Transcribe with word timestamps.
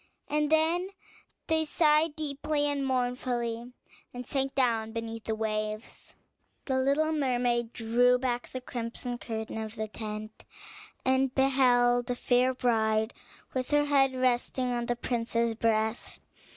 And 0.27 0.51
then 0.51 0.87
they 1.45 1.63
sighed 1.63 2.15
deeply 2.15 2.65
and 2.65 2.83
mournfully, 2.87 3.71
and 4.11 4.25
sank 4.25 4.55
down 4.55 4.93
beneath 4.93 5.25
the 5.25 5.35
waves. 5.35 6.15
The 6.65 6.79
little 6.79 7.11
mermaid 7.11 7.71
drew 7.71 8.17
back 8.17 8.49
the 8.49 8.61
crimson 8.61 9.19
curtain 9.19 9.59
of 9.61 9.75
the 9.75 9.87
tent, 9.87 10.43
and 11.05 11.35
beheld 11.35 12.07
the 12.07 12.15
fair 12.15 12.55
bride 12.55 13.13
with 13.53 13.69
her 13.69 13.85
head 13.85 14.15
resting 14.15 14.71
on 14.71 14.87
the 14.87 14.95
prince's 14.95 15.53
breast. 15.53 16.23